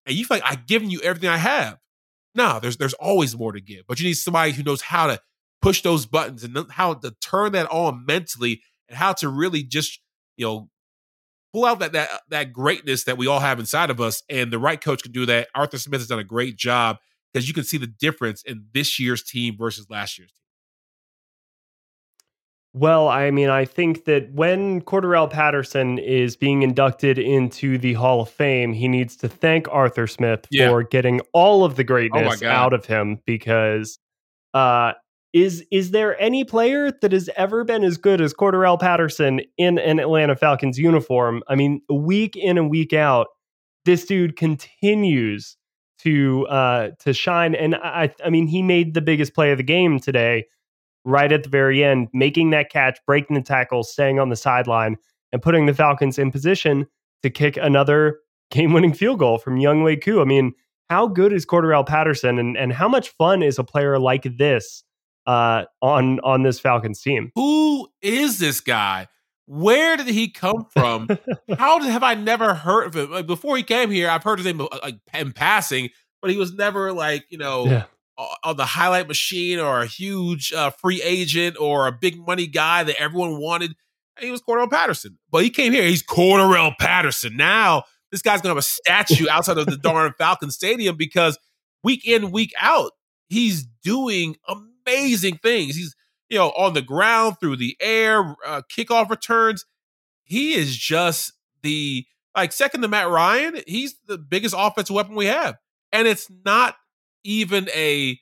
[0.06, 1.78] and you feel like I've given you everything I have,
[2.34, 5.20] no, there's there's always more to give, but you need somebody who knows how to
[5.62, 10.00] push those buttons and how to turn that on mentally and how to really just
[10.36, 10.68] you know
[11.52, 14.22] pull out that that that greatness that we all have inside of us.
[14.28, 15.48] And the right coach can do that.
[15.54, 16.98] Arthur Smith has done a great job
[17.32, 20.43] because you can see the difference in this year's team versus last year's team.
[22.76, 28.22] Well, I mean, I think that when Cordarrelle Patterson is being inducted into the Hall
[28.22, 30.68] of Fame, he needs to thank Arthur Smith yeah.
[30.68, 34.00] for getting all of the oh greatness oh out of him because
[34.54, 34.92] uh,
[35.32, 39.78] is is there any player that has ever been as good as Cordarrelle Patterson in
[39.78, 41.44] an Atlanta Falcons uniform?
[41.48, 43.28] I mean, week in and week out,
[43.84, 45.56] this dude continues
[45.98, 47.54] to uh, to shine.
[47.54, 50.46] And I, I mean, he made the biggest play of the game today
[51.04, 54.96] right at the very end, making that catch, breaking the tackle, staying on the sideline,
[55.32, 56.86] and putting the Falcons in position
[57.22, 60.20] to kick another game winning field goal from Younghoe Koo.
[60.20, 60.54] I mean,
[60.88, 64.84] how good is Cordarrelle Patterson and, and how much fun is a player like this
[65.26, 67.32] uh, on on this Falcons team?
[67.34, 69.08] Who is this guy?
[69.46, 71.08] Where did he come from?
[71.58, 73.10] how did, have I never heard of him?
[73.10, 75.90] Like before he came here, I've heard his name uh, like in passing,
[76.22, 77.84] but he was never like you know yeah
[78.16, 82.84] on the highlight machine or a huge uh, free agent or a big money guy
[82.84, 83.74] that everyone wanted.
[84.16, 85.18] And he was Cordarrelle Patterson.
[85.30, 85.82] But he came here.
[85.82, 87.36] He's Cordarrelle Patterson.
[87.36, 91.36] Now this guy's gonna have a statue outside of the darn Falcon Stadium because
[91.82, 92.92] week in, week out,
[93.28, 95.74] he's doing amazing things.
[95.74, 95.96] He's
[96.28, 99.64] you know on the ground, through the air, uh, kickoff returns.
[100.22, 103.60] He is just the like second to Matt Ryan.
[103.66, 105.56] He's the biggest offensive weapon we have,
[105.90, 106.76] and it's not
[107.24, 108.18] even a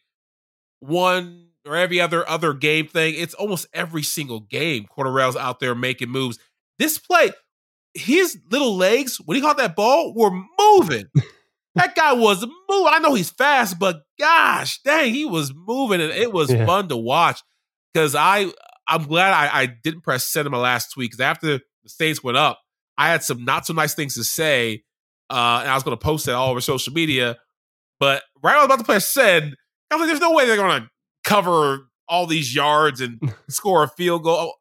[0.80, 3.14] one or every other other game thing.
[3.16, 4.86] It's almost every single game.
[4.86, 6.38] Cordarrelle's out there making moves.
[6.78, 7.30] This play,
[7.94, 11.06] his little legs when he caught that ball were moving.
[11.74, 12.92] that guy was moving.
[12.92, 16.66] I know he's fast, but gosh, dang, he was moving, and it was yeah.
[16.66, 17.42] fun to watch.
[17.92, 18.50] Because I,
[18.88, 21.10] I'm glad I, I didn't press send in my last tweet.
[21.10, 22.60] Because after the Saints went up,
[22.96, 24.82] I had some not so nice things to say,
[25.30, 27.36] uh, and I was going to post it all over social media.
[28.00, 29.55] But right when I was about to play, I said,
[29.90, 30.88] I was like, there's no way they're going to
[31.24, 34.37] cover all these yards and score a field goal.
[34.38, 34.52] Oh,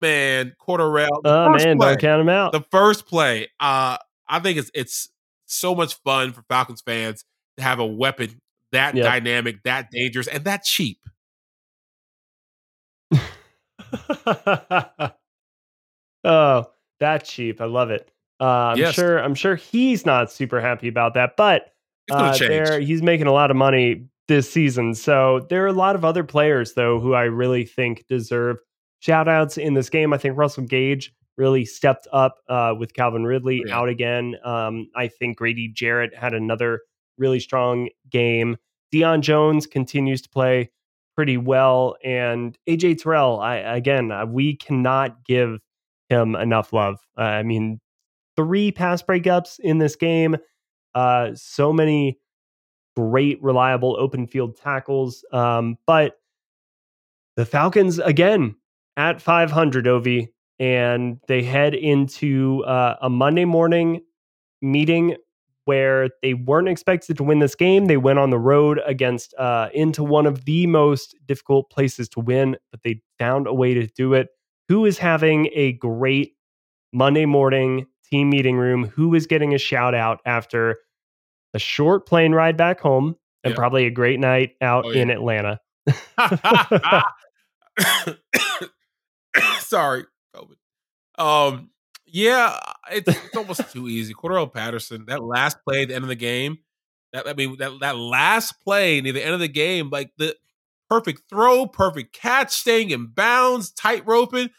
[0.00, 1.20] man, Cordarrelle.
[1.24, 2.52] Oh, man, play, don't count them out.
[2.52, 5.10] The first play, uh, I think it's it's
[5.46, 7.24] so much fun for Falcons fans
[7.56, 8.40] to have a weapon
[8.72, 9.04] that yep.
[9.04, 10.98] dynamic, that dangerous, and that cheap.
[16.24, 16.66] oh,
[17.00, 17.60] that cheap.
[17.60, 18.10] I love it.
[18.40, 18.94] Uh, I'm yes.
[18.94, 19.18] sure.
[19.18, 21.72] I'm sure he's not super happy about that, but
[22.10, 24.94] uh, there, he's making a lot of money this season.
[24.94, 28.58] So there are a lot of other players, though, who I really think deserve
[29.00, 30.12] shout outs in this game.
[30.12, 33.78] I think Russell Gage really stepped up uh, with Calvin Ridley yeah.
[33.78, 34.36] out again.
[34.44, 36.80] Um, I think Grady Jarrett had another
[37.16, 38.56] really strong game.
[38.92, 40.70] Deion Jones continues to play
[41.16, 41.96] pretty well.
[42.04, 45.58] And AJ Terrell, I, again, uh, we cannot give
[46.08, 46.98] him enough love.
[47.16, 47.80] Uh, I mean,
[48.36, 50.36] three pass breakups in this game
[50.98, 52.18] uh, so many
[52.96, 55.24] great, reliable open field tackles.
[55.32, 56.14] Um, but
[57.36, 58.56] the Falcons, again,
[58.96, 64.00] at 500, Ovie, and they head into uh, a Monday morning
[64.60, 65.14] meeting
[65.66, 67.86] where they weren't expected to win this game.
[67.86, 72.20] They went on the road against uh, into one of the most difficult places to
[72.20, 74.30] win, but they found a way to do it.
[74.66, 76.32] Who is having a great
[76.92, 78.86] Monday morning team meeting room?
[78.88, 80.78] Who is getting a shout out after
[81.54, 85.02] a short plane ride back home, and probably a great night out oh, yeah.
[85.02, 85.60] in Atlanta.
[89.60, 90.56] Sorry, COVID.
[91.18, 91.70] Um,
[92.06, 92.58] yeah,
[92.90, 94.14] it's, it's almost too easy.
[94.14, 96.58] Cordarrelle Patterson, that last play at the end of the game,
[97.12, 100.36] that I mean, that that last play near the end of the game, like the
[100.88, 104.50] perfect throw, perfect catch, staying in bounds, tight roping.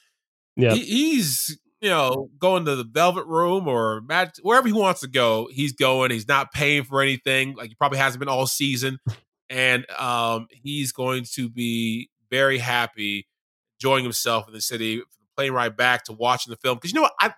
[0.55, 5.01] Yeah, he, he's you know, going to the Velvet Room or Magic, wherever he wants
[5.01, 6.11] to go, he's going.
[6.11, 7.55] He's not paying for anything.
[7.55, 8.99] Like he probably hasn't been all season,
[9.49, 13.27] and um, he's going to be very happy,
[13.77, 15.01] enjoying himself in the city,
[15.37, 16.77] playing right back to watching the film.
[16.77, 17.33] Because you know what, I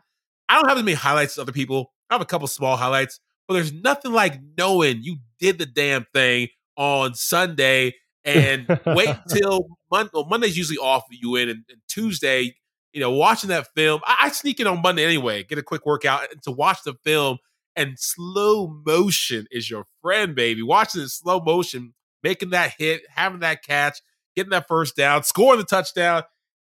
[0.50, 1.92] I don't have as many highlights as other people.
[2.10, 6.06] I have a couple small highlights, but there's nothing like knowing you did the damn
[6.14, 7.94] thing on Sunday
[8.26, 10.10] and wait till Monday.
[10.14, 12.56] Well, Monday's usually off for you in, and, and Tuesday
[12.94, 15.86] you know, watching that film, I, I, sneak in on Monday anyway, get a quick
[15.86, 17.38] workout and to watch the film
[17.76, 20.62] and slow motion is your friend, baby.
[20.62, 24.00] Watching it slow motion, making that hit, having that catch,
[24.36, 26.24] getting that first down, scoring the touchdown.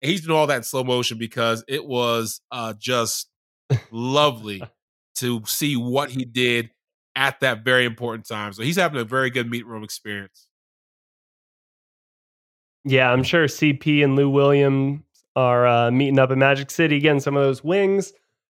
[0.02, 3.28] And he's doing all that in slow motion because it was uh, just
[3.90, 4.62] lovely
[5.16, 6.70] to see what he did
[7.16, 8.52] at that very important time.
[8.52, 10.46] So he's having a very good meet room experience.
[12.84, 15.02] Yeah, I'm sure CP and Lou Williams
[15.36, 17.20] are uh, meeting up in Magic City, again.
[17.20, 18.12] some of those wings.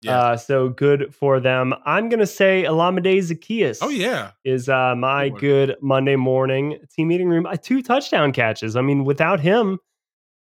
[0.03, 0.19] Yeah.
[0.19, 1.75] Uh, so good for them.
[1.85, 3.81] I'm gonna say Olamide Zaccheaus.
[3.83, 7.45] Oh yeah, is uh, my good Monday morning team meeting room.
[7.45, 8.77] Uh, two touchdown catches.
[8.77, 9.79] I mean, without him,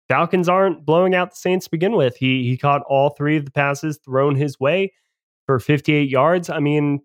[0.09, 2.17] Falcons aren't blowing out the Saints to begin with.
[2.17, 4.93] He he caught all three of the passes thrown his way
[5.47, 6.51] for 58 yards.
[6.51, 7.01] I mean,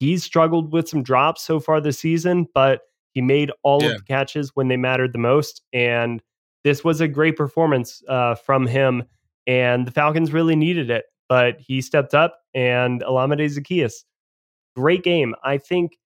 [0.00, 2.80] he's struggled with some drops so far this season, but
[3.12, 3.90] he made all yeah.
[3.90, 5.62] of the catches when they mattered the most.
[5.72, 6.22] And
[6.64, 9.04] this was a great performance uh, from him,
[9.46, 11.06] and the Falcons really needed it.
[11.28, 14.04] But he stepped up, and Olamide Zaccheaus,
[14.76, 15.34] great game.
[15.44, 15.98] I think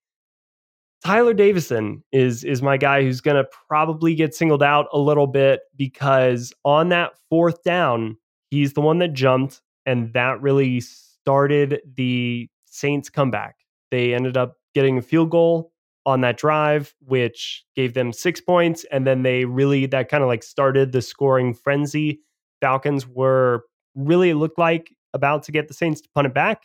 [1.05, 5.27] Tyler Davison is is my guy who's going to probably get singled out a little
[5.27, 8.17] bit because on that fourth down,
[8.51, 13.57] he's the one that jumped, and that really started the Saints comeback.
[13.91, 15.73] They ended up getting a field goal
[16.07, 18.87] on that drive, which gave them six points.
[18.93, 22.21] And then they really, that kind of like started the scoring frenzy.
[22.61, 23.65] Falcons were
[23.97, 26.63] really, looked like about to get the Saints to punt it back.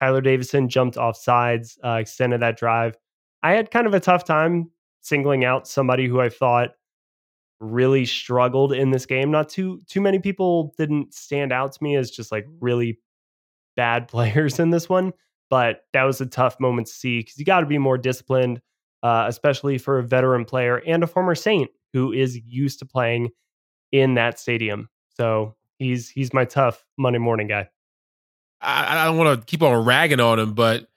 [0.00, 2.96] Tyler Davison jumped off sides, uh, extended that drive.
[3.42, 6.70] I had kind of a tough time singling out somebody who I thought
[7.60, 9.30] really struggled in this game.
[9.30, 13.00] Not too too many people didn't stand out to me as just like really
[13.76, 15.12] bad players in this one
[15.50, 18.60] but that was a tough moment to see because you got to be more disciplined,
[19.02, 23.30] uh, especially for a veteran player and a former Saint who is used to playing
[23.92, 24.88] in that stadium.
[25.16, 27.68] So he's he's my tough Monday morning guy.
[28.60, 30.88] I, I don't want to keep on ragging on him, but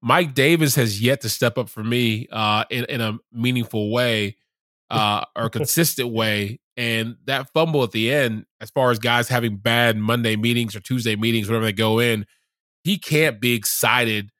[0.00, 4.36] Mike Davis has yet to step up for me uh, in in a meaningful way
[4.90, 6.60] uh, or consistent way.
[6.76, 10.80] And that fumble at the end, as far as guys having bad Monday meetings or
[10.80, 12.24] Tuesday meetings, whatever they go in,
[12.84, 14.30] he can't be excited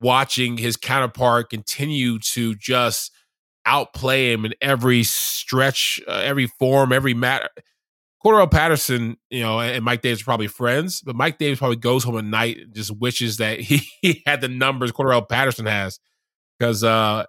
[0.00, 3.10] watching his counterpart continue to just
[3.66, 7.48] outplay him in every stretch, uh, every form, every matter.
[8.24, 12.04] Cordarrelle Patterson, you know, and Mike Davis are probably friends, but Mike Davis probably goes
[12.04, 15.98] home at night and just wishes that he, he had the numbers Cordarrelle Patterson has.
[16.58, 17.24] Because uh,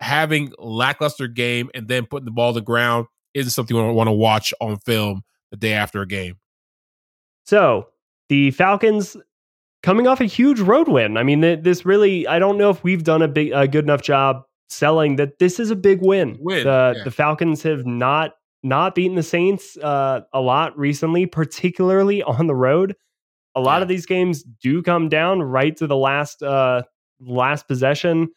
[0.00, 4.08] having lackluster game and then putting the ball to the ground isn't something you want
[4.08, 6.38] to watch on film the day after a game.
[7.44, 7.88] So
[8.28, 9.16] the Falcons
[9.86, 11.16] coming off a huge road win.
[11.16, 14.02] I mean, this really, I don't know if we've done a big, a good enough
[14.02, 16.36] job selling that this is a big win.
[16.40, 17.04] win the, yeah.
[17.04, 18.32] the Falcons have not
[18.64, 22.96] not beaten the Saints uh, a lot recently, particularly on the road.
[23.54, 23.82] A lot yeah.
[23.82, 26.82] of these games do come down right to the last uh,
[27.20, 28.28] last possession,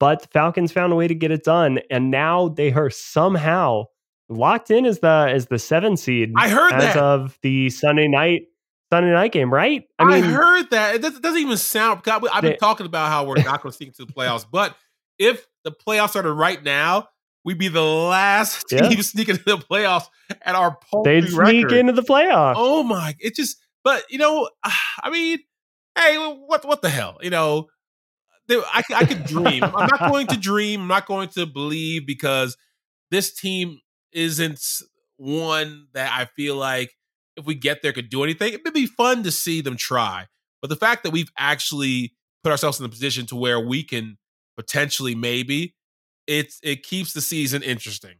[0.00, 3.84] but the Falcons found a way to get it done, and now they are somehow
[4.30, 6.32] locked in as the as the seven seed.
[6.36, 6.96] I heard as that.
[6.96, 8.44] of the Sunday night
[8.92, 9.84] Sunday night game, right?
[9.98, 10.94] I mean, I heard that.
[10.94, 12.02] It doesn't, doesn't even sound.
[12.02, 14.46] God, I've been they, talking about how we're not going to sneak into the playoffs,
[14.50, 14.76] but
[15.18, 17.08] if the playoffs started right now,
[17.44, 19.00] we'd be the last team yeah.
[19.00, 20.06] sneaking into the playoffs
[20.42, 21.72] at our They'd sneak record.
[21.72, 22.54] into the playoffs.
[22.56, 23.14] Oh my!
[23.18, 23.58] It just.
[23.82, 24.48] But you know,
[25.02, 25.38] I mean,
[25.96, 27.18] hey, what what the hell?
[27.22, 27.68] You know,
[28.48, 29.64] I I could dream.
[29.64, 30.82] I'm not going to dream.
[30.82, 32.56] I'm not going to believe because
[33.10, 33.80] this team
[34.12, 34.60] isn't
[35.16, 36.92] one that I feel like
[37.36, 38.52] if we get there could do anything.
[38.52, 40.26] It would be fun to see them try.
[40.60, 44.18] But the fact that we've actually put ourselves in the position to where we can
[44.56, 45.74] potentially maybe
[46.26, 48.14] it's it keeps the season interesting.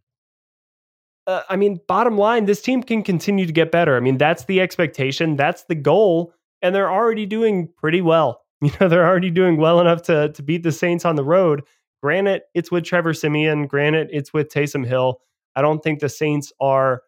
[1.27, 3.97] Uh, I mean, bottom line, this team can continue to get better.
[3.97, 8.43] I mean, that's the expectation, that's the goal, and they're already doing pretty well.
[8.63, 11.63] You know, they're already doing well enough to to beat the Saints on the road.
[12.03, 13.67] Granted, it's with Trevor Siemian.
[13.67, 15.21] Granted, it's with Taysom Hill.
[15.55, 17.03] I don't think the Saints are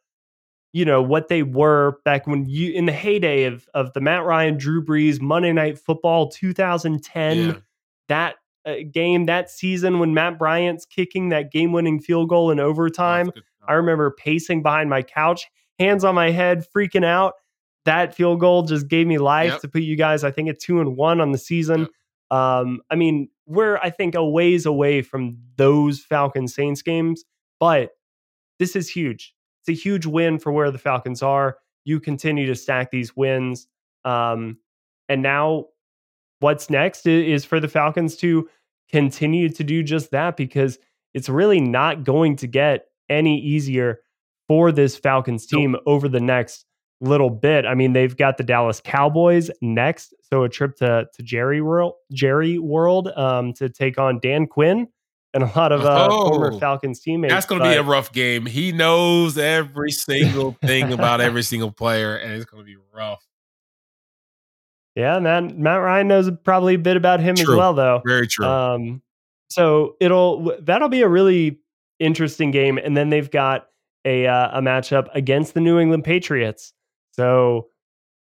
[0.79, 4.25] you know what they were back when you in the heyday of of the Matt
[4.25, 7.37] Ryan, Drew Brees, Monday Night Football, 2010.
[7.37, 7.53] Yeah.
[8.09, 13.31] That uh, game, that season when Matt Bryant's kicking that game-winning field goal in overtime.
[13.67, 15.47] I remember pacing behind my couch,
[15.79, 17.35] hands on my head, freaking out.
[17.85, 19.61] that field goal just gave me life Yep.
[19.63, 21.89] to put you guys, I think, at two and one on the season.
[22.31, 27.25] Um, I mean, we're I think a ways away from those Falcons Saints games,
[27.59, 27.91] but
[28.59, 29.35] this is huge.
[29.61, 31.59] It's a huge win for where the Falcons are.
[31.85, 33.67] You continue to stack these wins,
[34.05, 34.59] um,
[35.09, 35.67] and now
[36.41, 38.49] what's next is for the Falcons to
[38.91, 40.79] continue to do just that because
[41.15, 44.01] it's really not going to get any easier
[44.47, 46.65] for this Falcons team over the next
[47.01, 47.65] little bit.
[47.65, 51.95] I mean, they've got the Dallas Cowboys next, so a trip to to Jerry World,
[52.13, 54.89] Jerry World, um, to take on Dan Quinn
[55.35, 56.29] and a lot of uh, Oh.
[56.31, 57.33] former Falcons teammates.
[57.35, 58.47] That's going to be a rough game.
[58.47, 63.23] He knows every single thing about every single player, and it's going to be rough.
[64.95, 65.55] yeah, man.
[65.63, 68.03] Matt Ryan knows probably a bit about him as well, though.
[68.05, 68.47] Very true.
[68.47, 69.03] Um,
[69.51, 71.61] so it'll that'll be a really
[72.01, 73.69] interesting game, and then they've got
[74.05, 76.73] a uh, a matchup against the New England Patriots.
[77.13, 77.69] So,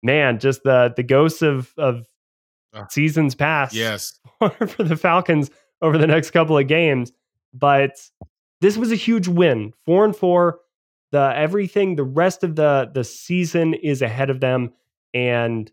[0.04, 2.06] man, just the the ghosts of of
[2.78, 2.88] Ah.
[2.90, 4.20] seasons past yes.
[4.40, 5.50] for the Falcons
[5.82, 7.12] over the next couple of games.
[7.54, 7.92] But
[8.62, 10.60] this was a huge win, four and four.
[11.12, 14.74] The everything, the rest of the the season is ahead of them,
[15.14, 15.72] and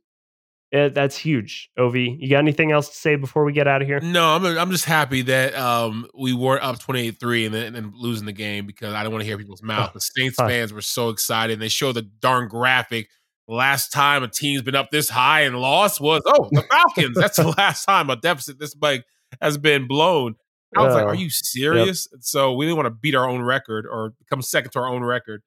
[0.70, 1.70] it, that's huge.
[1.76, 4.00] Ovie, you got anything else to say before we get out of here?
[4.00, 7.92] No, I'm I'm just happy that um we weren't up 28-3 and then, and then
[7.94, 9.92] losing the game because I don't want to hear people's mouth.
[9.92, 10.48] The Saints Huh.
[10.48, 11.54] fans were so excited.
[11.54, 13.08] And they showed the darn graphic.
[13.48, 17.18] Last time a team's been up this high and lost was oh the Falcons.
[17.18, 19.02] That's the last time a deficit this big
[19.40, 20.34] has been blown.
[20.76, 21.04] I was like.
[21.10, 24.70] "Are you serious?" So we didn't want to beat our own record or come second
[24.72, 25.42] to our own record.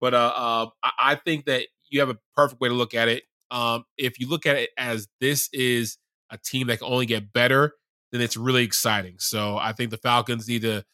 [0.00, 3.08] But uh, uh, I- I think that you have a perfect way to look at
[3.08, 3.24] it.
[3.50, 5.98] Um, if you look at it as this is
[6.30, 7.72] a team that can only get better,
[8.12, 9.16] then it's really exciting.
[9.18, 10.84] So I think the Falcons need to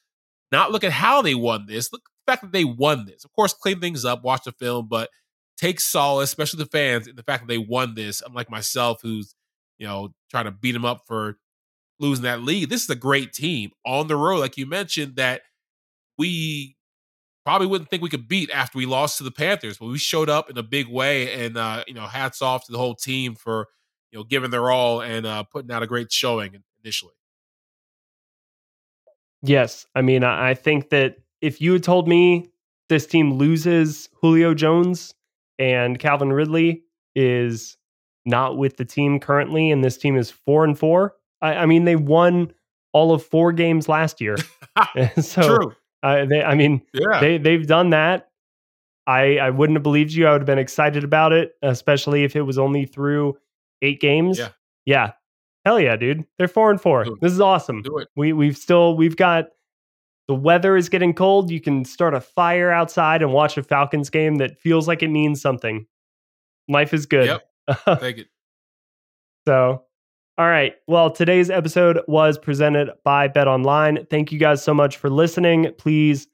[0.53, 1.93] not look at how they won this.
[1.93, 3.25] Look at the fact that they won this.
[3.25, 5.11] Of course, clean things up, watch the film, but
[5.59, 8.23] take solace, especially the fans, in the fact that they won this.
[8.25, 9.35] Unlike myself, who's
[9.79, 11.37] you know trying to beat them up for
[12.01, 12.71] losing that lead.
[12.71, 15.43] This is a great team on the road, like you mentioned, that
[16.19, 16.77] we
[17.45, 20.31] probably wouldn't think we could beat after we lost to the Panthers, but we showed
[20.31, 21.45] up in a big way.
[21.45, 23.69] And uh, you know, hats off to the whole team for
[24.11, 27.15] you know giving their all and uh, putting out a great showing initially.
[29.43, 29.87] Yes.
[29.95, 32.51] I mean, I I think that if you had told me
[32.89, 35.15] this team loses Julio Jones
[35.59, 36.85] and Calvin Ridley
[37.15, 37.77] is
[38.25, 41.15] not with the team currently, and this team is four and four,
[41.45, 42.53] I, I mean, they won
[42.93, 44.37] all of four games last year.
[45.21, 45.75] so, True.
[46.03, 47.21] uh, they, I mean, Yeah.
[47.21, 48.31] they they've done that.
[49.07, 50.27] I I wouldn't have believed you.
[50.27, 53.37] I would have been excited about it, especially if it was only through
[53.83, 54.39] eight games.
[54.39, 54.49] Yeah.
[54.87, 55.13] Yeah.
[55.67, 56.25] Hell yeah, dude.
[56.39, 57.05] They're four and four.
[57.21, 57.83] This is awesome.
[57.83, 58.09] Do it.
[58.17, 59.47] We we've still we've got
[60.29, 61.51] the weather is getting cold.
[61.51, 65.09] You can start a fire outside and watch a Falcons game that feels like it
[65.09, 65.87] means something.
[66.69, 67.27] Life is good.
[67.27, 67.99] Yep.
[68.01, 68.29] Take it.
[69.47, 69.84] So,
[70.37, 70.75] all right.
[70.89, 74.05] Well, today's episode was presented by Bet Online.
[74.11, 75.73] Thank you guys so much for listening.
[75.79, 76.27] Please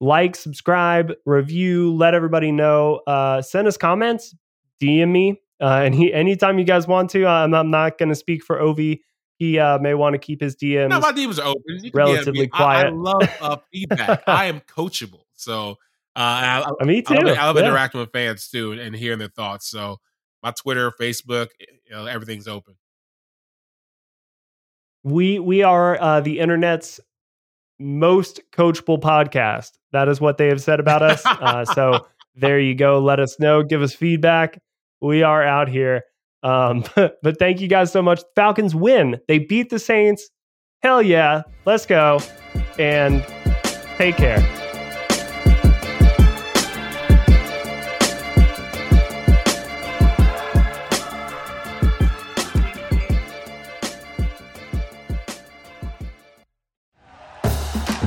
[0.00, 3.00] like, subscribe, review, let everybody know.
[3.06, 4.34] Uh, send us comments,
[4.82, 5.40] DM me.
[5.60, 8.60] Uh, and he, anytime you guys want to, I'm, I'm not going to speak for
[8.60, 9.02] Ovie.
[9.38, 10.88] He uh, may want to keep his DMs.
[10.88, 11.90] No, my DMs are open.
[11.92, 12.50] Relatively me.
[12.52, 12.94] I- I, quiet.
[12.94, 14.22] love uh, feedback.
[14.26, 15.72] I am coachable, so
[16.14, 16.20] uh,
[16.64, 17.14] I, I, me too.
[17.14, 17.66] I love, I love Yeah.
[17.66, 19.66] interacting with fans too and, and hearing their thoughts.
[19.68, 19.98] So
[20.42, 22.76] my Twitter, Facebook, you know, everything's open.
[25.06, 26.98] We we are uh, the internet's
[27.78, 29.70] most coachable podcast.
[29.92, 31.24] That is what they have said about us.
[31.24, 32.98] uh, so there you go.
[32.98, 33.62] Let us know.
[33.62, 34.60] Give us feedback.
[35.00, 36.02] We are out here.
[36.42, 38.20] Um, but thank you guys so much.
[38.34, 39.20] Falcons win.
[39.28, 40.28] They beat the Saints.
[40.82, 41.42] Hell yeah.
[41.64, 42.18] Let's go.
[42.76, 43.24] And
[43.96, 44.65] take care.